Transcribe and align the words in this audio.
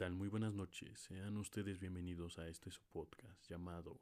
tal? 0.00 0.14
Muy 0.14 0.28
buenas 0.28 0.54
noches. 0.54 0.98
Sean 0.98 1.36
ustedes 1.36 1.78
bienvenidos 1.78 2.38
a 2.38 2.48
este 2.48 2.70
su 2.70 2.80
podcast 2.84 3.46
llamado 3.50 4.00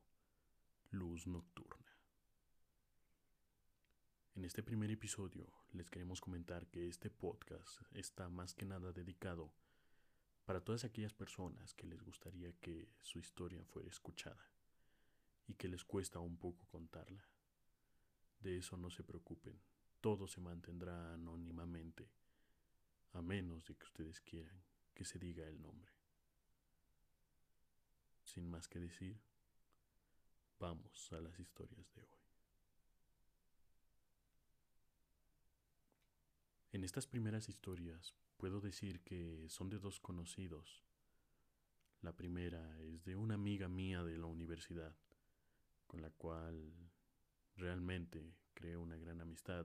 Luz 0.93 1.27
Nocturna. 1.27 1.99
En 4.37 4.45
este 4.45 4.63
primer 4.63 4.93
episodio 4.93 5.53
les 5.73 5.91
queremos 5.91 6.21
comentar 6.21 6.69
que 6.69 6.87
este 6.87 7.11
podcast 7.11 7.81
está 7.91 8.29
más 8.29 8.55
que 8.55 8.65
nada 8.65 8.93
dedicado 8.93 9.53
para 10.45 10.61
todas 10.61 10.85
aquellas 10.85 11.15
personas 11.15 11.75
que 11.75 11.89
les 11.89 12.01
gustaría 12.01 12.53
que 12.61 12.93
su 13.03 13.19
historia 13.19 13.65
fuera 13.65 13.89
escuchada 13.89 14.53
y 15.49 15.55
que 15.55 15.67
les 15.67 15.85
cuesta 15.85 16.21
un 16.21 16.37
poco 16.37 16.65
contarla. 16.69 17.29
De 18.39 18.57
eso 18.57 18.77
no 18.77 18.89
se 18.91 19.03
preocupen, 19.03 19.61
todo 20.01 20.29
se 20.29 20.41
mantendrá 20.41 21.15
anónimamente, 21.15 22.09
a 23.15 23.21
menos 23.21 23.65
de 23.65 23.75
que 23.75 23.85
ustedes 23.85 24.21
quieran 24.21 24.63
que 24.99 25.05
se 25.05 25.21
diga 25.21 25.47
el 25.47 25.63
nombre. 25.63 25.93
Sin 28.25 28.51
más 28.51 28.67
que 28.67 28.81
decir, 28.81 29.17
vamos 30.59 31.13
a 31.13 31.21
las 31.21 31.39
historias 31.39 31.89
de 31.95 32.03
hoy. 32.03 32.19
En 36.73 36.83
estas 36.83 37.07
primeras 37.07 37.49
historias 37.49 38.17
puedo 38.39 38.61
decir 38.61 39.01
que 39.05 39.49
son 39.49 39.71
de 39.71 39.79
dos 39.79 40.01
conocidos. 40.01 40.83
La 42.03 42.17
primera 42.17 42.81
es 42.81 43.05
de 43.05 43.15
una 43.15 43.35
amiga 43.35 43.69
mía 43.69 44.03
de 44.03 44.19
la 44.19 44.27
universidad, 44.27 44.97
con 45.87 46.03
la 46.03 46.11
cual 46.11 46.75
realmente 47.55 48.35
creé 48.53 48.77
una 48.77 48.97
gran 48.97 49.21
amistad 49.21 49.65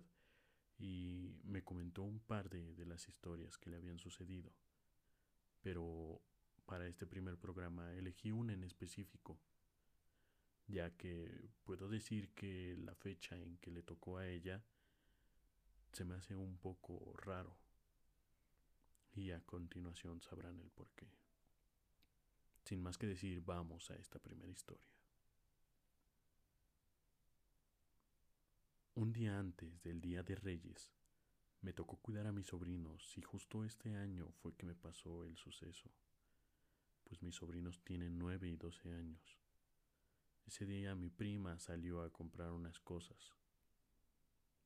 y 0.77 1.39
me 1.43 1.63
comentó 1.63 2.03
un 2.03 2.19
par 2.19 2.51
de, 2.51 2.75
de 2.75 2.85
las 2.85 3.09
historias 3.09 3.57
que 3.57 3.71
le 3.71 3.77
habían 3.77 3.97
sucedido 3.97 4.53
pero 5.63 6.21
para 6.65 6.85
este 6.87 7.07
primer 7.07 7.37
programa 7.37 7.91
elegí 7.93 8.31
una 8.31 8.53
en 8.53 8.63
específico, 8.63 9.39
ya 10.67 10.91
que 10.91 11.49
puedo 11.63 11.87
decir 11.89 12.29
que 12.33 12.75
la 12.77 12.93
fecha 12.93 13.35
en 13.37 13.57
que 13.57 13.71
le 13.71 13.81
tocó 13.81 14.17
a 14.17 14.27
ella 14.27 14.61
se 15.93 16.05
me 16.05 16.15
hace 16.15 16.35
un 16.35 16.57
poco 16.57 17.13
raro. 17.17 17.55
Y 19.15 19.31
a 19.31 19.41
continuación 19.41 20.21
sabrán 20.21 20.59
el 20.59 20.71
porqué. 20.71 21.07
Sin 22.65 22.81
más 22.81 22.97
que 22.97 23.05
decir, 23.05 23.41
vamos 23.41 23.91
a 23.91 23.95
esta 23.95 24.19
primera 24.19 24.51
historia. 24.51 24.83
Un 28.95 29.13
día 29.13 29.37
antes 29.37 29.81
del 29.83 30.01
Día 30.01 30.23
de 30.23 30.35
Reyes, 30.35 30.91
me 31.63 31.71
tocó 31.71 31.95
cuidar 31.97 32.27
a 32.27 32.33
mis 32.33 32.47
sobrinos 32.47 33.17
y 33.17 33.21
justo 33.21 33.63
este 33.63 33.95
año 33.95 34.29
fue 34.41 34.53
que 34.53 34.65
me 34.65 34.75
pasó 34.75 35.23
el 35.23 35.37
suceso, 35.37 35.89
pues 37.05 37.23
mis 37.23 37.35
sobrinos 37.35 37.81
tienen 37.85 38.19
nueve 38.19 38.49
y 38.49 38.57
doce 38.57 38.93
años. 38.93 39.39
Ese 40.45 40.65
día 40.65 40.93
mi 40.93 41.09
prima 41.09 41.57
salió 41.59 42.01
a 42.01 42.11
comprar 42.11 42.51
unas 42.51 42.79
cosas. 42.81 43.33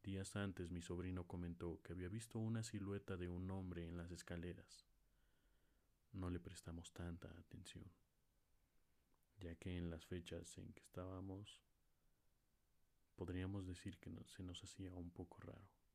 Días 0.02 0.36
antes 0.36 0.72
mi 0.72 0.82
sobrino 0.82 1.28
comentó 1.28 1.80
que 1.84 1.94
había 1.94 2.10
visto 2.10 2.40
una 2.40 2.64
silueta 2.64 3.16
de 3.16 3.30
un 3.30 3.52
hombre 3.52 3.88
en 3.88 3.96
las 3.96 4.10
escaleras. 4.10 4.88
No 6.14 6.32
le 6.32 6.40
prestamos 6.40 6.92
tanta 6.94 7.30
atención, 7.30 7.86
ya 9.40 9.54
que 9.56 9.78
en 9.78 9.92
las 9.92 10.04
fechas 10.08 10.58
en 10.58 10.74
que 10.74 10.82
estábamos 10.82 11.62
podríamos 13.16 13.68
decir 13.68 14.00
que 14.00 14.10
se 14.26 14.42
nos 14.42 14.64
hacía 14.64 14.96
un 14.96 15.12
poco 15.12 15.42
raro. 15.42 15.87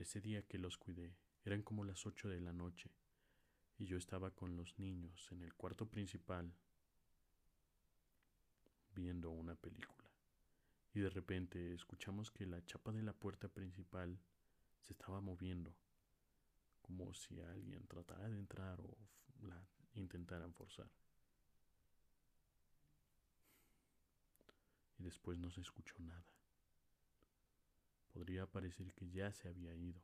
Ese 0.00 0.22
día 0.22 0.40
que 0.46 0.58
los 0.58 0.78
cuidé 0.78 1.14
eran 1.44 1.60
como 1.60 1.84
las 1.84 2.06
ocho 2.06 2.30
de 2.30 2.40
la 2.40 2.54
noche 2.54 2.90
y 3.76 3.84
yo 3.84 3.98
estaba 3.98 4.30
con 4.30 4.56
los 4.56 4.78
niños 4.78 5.28
en 5.30 5.42
el 5.42 5.52
cuarto 5.52 5.90
principal 5.90 6.54
viendo 8.94 9.30
una 9.30 9.54
película. 9.54 10.08
Y 10.94 11.00
de 11.00 11.10
repente 11.10 11.74
escuchamos 11.74 12.30
que 12.30 12.46
la 12.46 12.64
chapa 12.64 12.92
de 12.92 13.02
la 13.02 13.12
puerta 13.12 13.48
principal 13.48 14.18
se 14.86 14.94
estaba 14.94 15.20
moviendo, 15.20 15.76
como 16.80 17.12
si 17.12 17.38
alguien 17.42 17.86
tratara 17.86 18.26
de 18.30 18.38
entrar 18.38 18.80
o 18.80 18.96
la 19.42 19.62
intentaran 19.92 20.54
forzar. 20.54 20.90
Y 24.98 25.02
después 25.02 25.38
no 25.38 25.50
se 25.50 25.60
escuchó 25.60 25.94
nada. 25.98 26.39
Podría 28.20 28.46
parecer 28.46 28.92
que 28.92 29.08
ya 29.08 29.32
se 29.32 29.48
había 29.48 29.74
ido. 29.74 29.98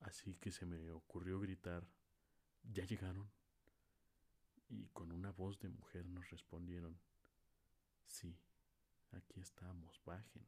Así 0.00 0.34
que 0.36 0.50
se 0.50 0.64
me 0.64 0.90
ocurrió 0.90 1.38
gritar, 1.38 1.86
¿ya 2.62 2.86
llegaron? 2.86 3.30
Y 4.70 4.86
con 4.94 5.12
una 5.12 5.30
voz 5.30 5.58
de 5.58 5.68
mujer 5.68 6.06
nos 6.06 6.30
respondieron, 6.30 6.98
sí, 8.06 8.34
aquí 9.10 9.40
estamos, 9.40 10.00
bajen. 10.06 10.46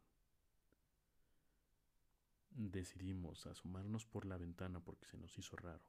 Decidimos 2.48 3.46
asomarnos 3.46 4.06
por 4.06 4.24
la 4.24 4.38
ventana 4.38 4.80
porque 4.80 5.04
se 5.04 5.18
nos 5.18 5.36
hizo 5.36 5.54
raro 5.54 5.84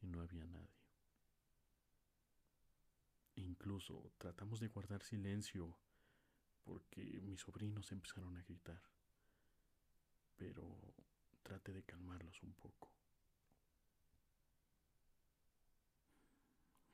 y 0.00 0.06
no 0.06 0.22
había 0.22 0.46
nadie. 0.46 0.80
Incluso 3.34 4.10
tratamos 4.16 4.58
de 4.58 4.68
guardar 4.68 5.02
silencio 5.02 5.76
mis 7.36 7.42
sobrinos 7.42 7.92
empezaron 7.92 8.34
a 8.34 8.42
gritar. 8.44 8.80
Pero 10.36 10.64
trate 11.42 11.70
de 11.70 11.82
calmarlos 11.82 12.42
un 12.42 12.54
poco. 12.54 12.90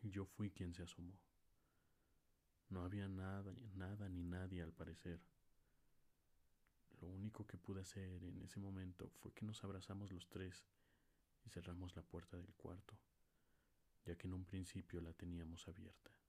Yo 0.02 0.24
fui 0.26 0.50
quien 0.50 0.74
se 0.74 0.82
asomó. 0.82 1.16
No 2.70 2.82
había 2.82 3.06
nada, 3.06 3.54
nada 3.76 4.08
ni 4.08 4.24
nadie 4.24 4.62
al 4.62 4.72
parecer. 4.72 5.20
Lo 7.00 7.08
único 7.08 7.46
que 7.46 7.56
pude 7.56 7.82
hacer 7.82 8.24
en 8.24 8.42
ese 8.42 8.58
momento 8.58 9.10
fue 9.20 9.32
que 9.32 9.46
nos 9.46 9.62
abrazamos 9.62 10.10
los 10.10 10.28
tres 10.28 10.64
y 11.44 11.50
cerramos 11.50 11.94
la 11.94 12.02
puerta 12.02 12.36
del 12.36 12.52
cuarto, 12.54 12.98
ya 14.04 14.16
que 14.16 14.26
en 14.26 14.34
un 14.34 14.44
principio 14.44 15.00
la 15.00 15.12
teníamos 15.12 15.68
abierta 15.68 16.21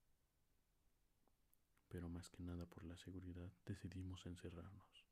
pero 1.93 2.09
más 2.09 2.27
que 2.31 2.41
nada 2.41 2.65
por 2.65 2.83
la 2.85 2.97
seguridad 2.97 3.51
decidimos 3.67 4.25
encerrarnos. 4.25 5.05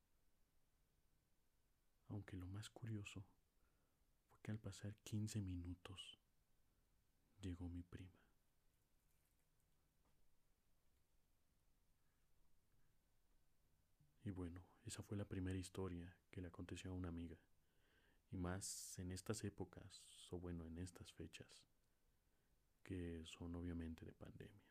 Aunque 2.08 2.36
lo 2.36 2.47
más 2.47 2.72
curioso 2.72 3.24
fue 4.31 4.42
que 4.42 4.50
al 4.50 4.58
pasar 4.58 4.96
15 5.03 5.44
minutos 5.44 6.18
llegó 7.40 7.70
mi 7.70 7.84
prima. 7.84 8.20
Y 14.24 14.31
bueno, 14.31 14.66
esa 14.84 15.03
fue 15.03 15.18
la 15.18 15.25
primera 15.25 15.59
historia 15.59 16.12
que 16.31 16.41
le 16.41 16.47
aconteció 16.47 16.90
a 16.90 16.96
una 16.96 17.09
amiga. 17.09 17.38
Y 18.31 18.38
más 18.38 18.97
en 18.97 19.12
estas 19.12 19.44
épocas, 19.44 20.02
o 20.31 20.40
bueno, 20.40 20.66
en 20.66 20.80
estas 20.80 21.14
fechas, 21.14 21.64
que 22.81 23.24
son 23.28 23.56
obviamente 23.56 24.03
de 24.03 24.14
pandemia. 24.14 24.71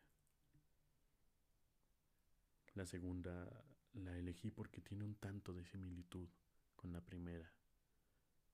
La 2.73 2.85
segunda 2.85 3.47
la 3.93 4.17
elegí 4.17 4.51
porque 4.51 4.81
tiene 4.81 5.03
un 5.03 5.15
tanto 5.15 5.53
de 5.53 5.65
similitud 5.65 6.29
con 6.75 6.93
la 6.93 7.01
primera. 7.01 7.51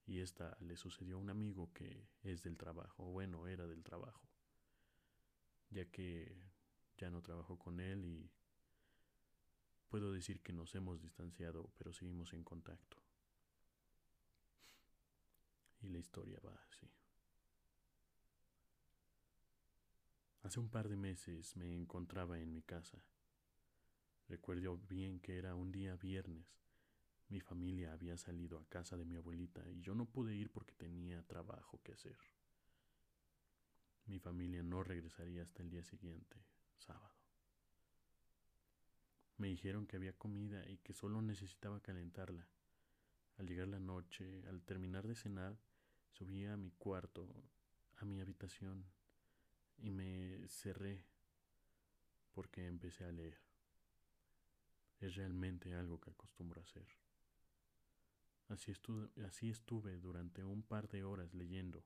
Y 0.05 0.19
esta 0.19 0.57
le 0.61 0.77
sucedió 0.77 1.17
a 1.17 1.19
un 1.19 1.29
amigo 1.29 1.71
que 1.73 2.07
es 2.23 2.41
del 2.41 2.57
trabajo, 2.57 3.03
o 3.03 3.11
bueno, 3.11 3.47
era 3.47 3.67
del 3.67 3.83
trabajo, 3.83 4.27
ya 5.69 5.85
que 5.85 6.35
ya 6.97 7.09
no 7.09 7.21
trabajo 7.21 7.59
con 7.59 7.79
él 7.79 8.05
y 8.05 8.31
puedo 9.89 10.11
decir 10.11 10.41
que 10.41 10.53
nos 10.53 10.73
hemos 10.75 11.01
distanciado, 11.01 11.69
pero 11.77 11.93
seguimos 11.93 12.33
en 12.33 12.43
contacto. 12.43 12.97
Y 15.81 15.89
la 15.89 15.99
historia 15.99 16.39
va 16.43 16.55
así. 16.69 16.89
Hace 20.43 20.59
un 20.59 20.69
par 20.69 20.87
de 20.87 20.95
meses 20.95 21.55
me 21.57 21.75
encontraba 21.75 22.39
en 22.39 22.53
mi 22.53 22.61
casa 22.61 23.03
Recuerdo 24.29 24.77
bien 24.77 25.19
que 25.21 25.37
era 25.37 25.55
un 25.55 25.71
día 25.71 25.95
viernes. 25.95 26.45
Mi 27.29 27.39
familia 27.39 27.93
había 27.93 28.17
salido 28.17 28.59
a 28.59 28.65
casa 28.67 28.97
de 28.97 29.05
mi 29.05 29.15
abuelita 29.15 29.69
y 29.69 29.79
yo 29.79 29.95
no 29.95 30.05
pude 30.05 30.35
ir 30.35 30.51
porque 30.51 30.73
tenía 30.73 31.23
trabajo 31.23 31.79
que 31.81 31.93
hacer. 31.93 32.17
Mi 34.05 34.19
familia 34.19 34.63
no 34.63 34.83
regresaría 34.83 35.43
hasta 35.43 35.63
el 35.63 35.69
día 35.69 35.83
siguiente, 35.83 36.37
sábado. 36.77 37.15
Me 39.37 39.47
dijeron 39.47 39.85
que 39.85 39.95
había 39.95 40.13
comida 40.13 40.67
y 40.67 40.77
que 40.77 40.93
solo 40.93 41.21
necesitaba 41.21 41.79
calentarla. 41.79 42.47
Al 43.37 43.47
llegar 43.47 43.67
la 43.67 43.79
noche, 43.79 44.43
al 44.47 44.61
terminar 44.63 45.07
de 45.07 45.15
cenar, 45.15 45.57
subí 46.11 46.45
a 46.45 46.57
mi 46.57 46.71
cuarto, 46.71 47.29
a 47.97 48.05
mi 48.05 48.19
habitación, 48.19 48.85
y 49.77 49.91
me 49.91 50.47
cerré 50.47 51.05
porque 52.33 52.65
empecé 52.65 53.03
a 53.03 53.11
leer 53.11 53.47
es 54.99 55.15
realmente 55.15 55.73
algo 55.75 55.99
que 55.99 56.09
acostumbro 56.09 56.61
a 56.61 56.63
hacer. 56.63 56.87
Así 58.49 58.71
estuve, 58.71 59.09
así 59.25 59.49
estuve 59.49 59.97
durante 59.97 60.43
un 60.43 60.63
par 60.63 60.87
de 60.87 61.03
horas 61.03 61.33
leyendo, 61.33 61.83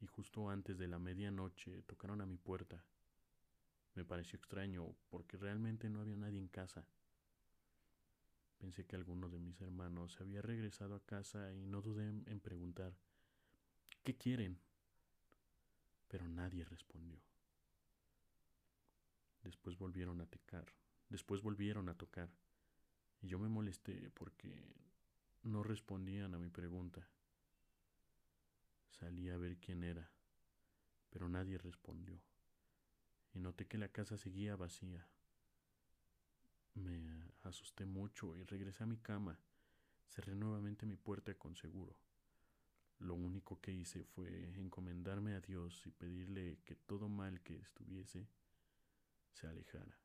y 0.00 0.06
justo 0.06 0.48
antes 0.48 0.78
de 0.78 0.88
la 0.88 0.98
medianoche 0.98 1.82
tocaron 1.82 2.20
a 2.20 2.26
mi 2.26 2.38
puerta. 2.38 2.82
Me 3.94 4.04
pareció 4.04 4.36
extraño 4.36 4.94
porque 5.10 5.36
realmente 5.36 5.90
no 5.90 6.00
había 6.00 6.16
nadie 6.16 6.38
en 6.38 6.48
casa. 6.48 6.86
Pensé 8.58 8.86
que 8.86 8.96
alguno 8.96 9.28
de 9.28 9.38
mis 9.38 9.60
hermanos 9.60 10.20
había 10.20 10.42
regresado 10.42 10.94
a 10.94 11.04
casa 11.04 11.52
y 11.52 11.66
no 11.66 11.80
dudé 11.80 12.08
en 12.08 12.40
preguntar, 12.40 12.96
¿qué 14.02 14.16
quieren? 14.16 14.58
Pero 16.08 16.28
nadie 16.28 16.64
respondió. 16.64 17.20
Después 19.42 19.78
volvieron 19.78 20.20
a 20.20 20.26
tocar, 20.26 20.66
después 21.08 21.42
volvieron 21.42 21.88
a 21.88 21.94
tocar, 21.94 22.30
y 23.20 23.28
yo 23.28 23.38
me 23.38 23.48
molesté 23.48 24.10
porque 24.10 24.62
no 25.42 25.62
respondían 25.62 26.34
a 26.34 26.38
mi 26.38 26.50
pregunta. 26.50 27.06
Salí 28.90 29.30
a 29.30 29.36
ver 29.36 29.56
quién 29.58 29.84
era, 29.84 30.10
pero 31.10 31.28
nadie 31.28 31.58
respondió, 31.58 32.20
y 33.34 33.38
noté 33.38 33.66
que 33.66 33.78
la 33.78 33.88
casa 33.88 34.16
seguía 34.16 34.56
vacía. 34.56 35.06
Me 36.74 37.32
asusté 37.42 37.86
mucho 37.86 38.36
y 38.36 38.44
regresé 38.44 38.84
a 38.84 38.86
mi 38.86 38.98
cama. 38.98 39.38
Cerré 40.06 40.34
nuevamente 40.34 40.86
mi 40.86 40.96
puerta 40.96 41.34
con 41.34 41.56
seguro. 41.56 41.96
Lo 43.00 43.14
único 43.14 43.60
que 43.60 43.72
hice 43.72 44.04
fue 44.04 44.54
encomendarme 44.58 45.34
a 45.34 45.40
Dios 45.40 45.86
y 45.86 45.90
pedirle 45.90 46.58
que 46.64 46.74
todo 46.74 47.08
mal 47.08 47.40
que 47.42 47.56
estuviese 47.56 48.26
se 49.32 49.46
alejara. 49.46 49.96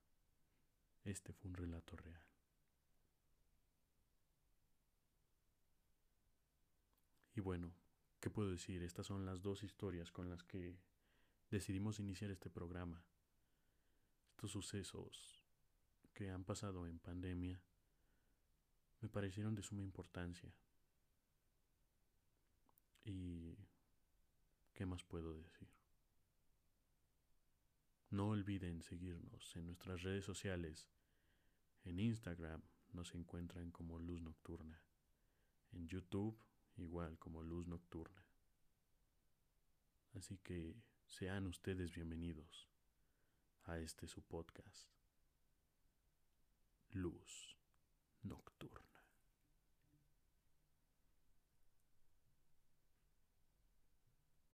Este 1.03 1.33
fue 1.33 1.49
un 1.49 1.55
relato 1.55 1.95
real. 1.97 2.21
Y 7.35 7.41
bueno, 7.41 7.73
¿qué 8.19 8.29
puedo 8.29 8.51
decir? 8.51 8.83
Estas 8.83 9.07
son 9.07 9.25
las 9.25 9.41
dos 9.41 9.63
historias 9.63 10.11
con 10.11 10.29
las 10.29 10.43
que 10.43 10.77
decidimos 11.49 11.99
iniciar 11.99 12.31
este 12.31 12.49
programa. 12.49 13.03
Estos 14.29 14.51
sucesos 14.51 15.43
que 16.13 16.29
han 16.29 16.43
pasado 16.43 16.87
en 16.87 16.99
pandemia 16.99 17.61
me 19.01 19.09
parecieron 19.09 19.55
de 19.55 19.63
suma 19.63 19.81
importancia. 19.81 20.53
¿Y 23.03 23.57
qué 24.73 24.85
más 24.85 25.03
puedo 25.03 25.33
decir? 25.33 25.82
No 28.13 28.27
olviden 28.27 28.83
seguirnos 28.83 29.55
en 29.55 29.65
nuestras 29.65 30.03
redes 30.03 30.23
sociales. 30.23 30.87
En 31.83 31.99
Instagram 31.99 32.61
nos 32.91 33.15
encuentran 33.15 33.71
como 33.71 33.97
Luz 33.97 34.21
Nocturna. 34.21 34.79
En 35.71 35.87
YouTube 35.87 36.37
igual 36.75 37.17
como 37.17 37.41
Luz 37.41 37.65
Nocturna. 37.65 38.23
Así 40.13 40.37
que 40.37 40.75
sean 41.07 41.47
ustedes 41.47 41.91
bienvenidos 41.91 42.69
a 43.63 43.79
este 43.79 44.07
su 44.07 44.21
podcast. 44.21 44.91
Luz 46.91 47.57
Nocturna. 48.21 48.92